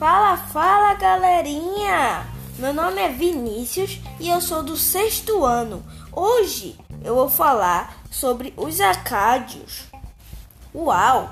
Fala 0.00 0.94
galerinha! 0.94 2.26
Meu 2.58 2.72
nome 2.72 3.02
é 3.02 3.10
Vinícius 3.10 4.00
e 4.18 4.30
eu 4.30 4.40
sou 4.40 4.62
do 4.62 4.74
sexto 4.74 5.44
ano. 5.44 5.84
Hoje 6.10 6.74
eu 7.04 7.14
vou 7.14 7.28
falar 7.28 8.02
sobre 8.10 8.54
os 8.56 8.80
acádios. 8.80 9.82
Uau! 10.74 11.28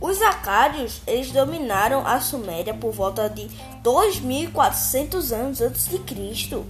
Os 0.00 0.20
acádios 0.22 1.00
eles 1.06 1.30
dominaram 1.30 2.04
a 2.04 2.18
Suméria 2.18 2.74
por 2.74 2.90
volta 2.90 3.30
de 3.30 3.48
2.400 3.84 5.32
anos 5.32 5.60
antes 5.60 5.86
de 5.86 6.00
Cristo. 6.00 6.66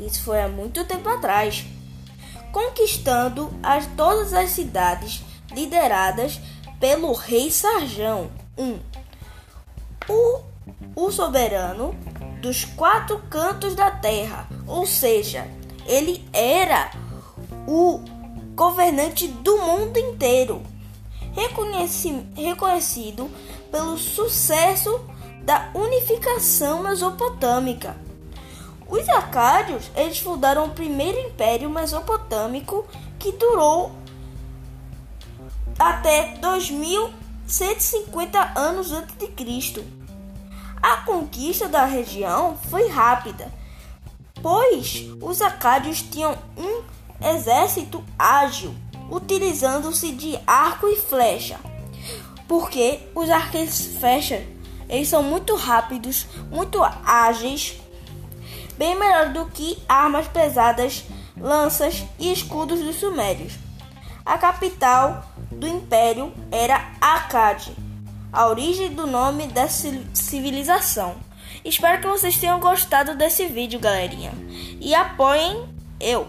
Isso 0.00 0.22
foi 0.22 0.40
há 0.40 0.48
muito 0.48 0.86
tempo 0.86 1.10
atrás, 1.10 1.66
conquistando 2.50 3.52
as, 3.62 3.86
todas 3.88 4.32
as 4.32 4.52
cidades 4.52 5.22
lideradas 5.52 6.40
pelo 6.80 7.12
rei 7.12 7.50
Sarjão. 7.50 8.30
Um, 8.56 8.78
o, 10.08 10.47
o 10.98 11.10
soberano 11.12 11.94
dos 12.42 12.64
quatro 12.64 13.20
cantos 13.30 13.76
da 13.76 13.88
terra, 13.88 14.48
ou 14.66 14.84
seja, 14.84 15.46
ele 15.86 16.28
era 16.32 16.90
o 17.68 18.00
governante 18.56 19.28
do 19.28 19.58
mundo 19.58 19.96
inteiro, 19.96 20.60
reconhecido 22.34 23.30
pelo 23.70 23.96
sucesso 23.96 25.00
da 25.42 25.70
unificação 25.72 26.82
mesopotâmica. 26.82 27.96
Os 28.88 29.08
acádios 29.08 29.88
eles 29.94 30.18
fundaram 30.18 30.66
o 30.66 30.70
primeiro 30.70 31.20
império 31.20 31.70
mesopotâmico 31.70 32.84
que 33.20 33.30
durou 33.32 33.92
até 35.78 36.34
2150 36.38 38.58
anos 38.58 38.90
antes 38.90 39.14
de 39.16 39.28
Cristo. 39.28 39.97
A 40.82 40.98
conquista 40.98 41.68
da 41.68 41.84
região 41.84 42.56
foi 42.70 42.88
rápida, 42.88 43.52
pois 44.40 45.06
os 45.20 45.42
acádios 45.42 46.02
tinham 46.02 46.36
um 46.56 46.82
exército 47.26 48.04
ágil, 48.18 48.74
utilizando-se 49.10 50.12
de 50.12 50.38
arco 50.46 50.86
e 50.86 50.96
flecha. 50.96 51.58
Porque 52.46 53.00
os 53.14 53.28
arcos 53.28 53.80
e 53.80 53.98
flechas 53.98 54.42
eles 54.88 55.08
são 55.08 55.22
muito 55.22 55.54
rápidos, 55.54 56.26
muito 56.50 56.80
ágeis, 57.04 57.78
bem 58.78 58.98
melhor 58.98 59.32
do 59.32 59.46
que 59.46 59.76
armas 59.88 60.28
pesadas, 60.28 61.04
lanças 61.36 62.04
e 62.18 62.32
escudos 62.32 62.80
dos 62.80 62.96
sumérios. 62.96 63.52
A 64.24 64.38
capital 64.38 65.24
do 65.50 65.66
império 65.66 66.32
era 66.50 66.92
Akkad 67.00 67.87
a 68.32 68.46
origem 68.46 68.90
do 68.90 69.06
nome 69.06 69.46
dessa 69.46 69.88
civilização. 70.12 71.16
Espero 71.64 72.00
que 72.00 72.06
vocês 72.06 72.36
tenham 72.38 72.60
gostado 72.60 73.14
desse 73.14 73.46
vídeo, 73.46 73.80
galerinha. 73.80 74.32
E 74.80 74.94
apoiem 74.94 75.64
eu. 76.00 76.26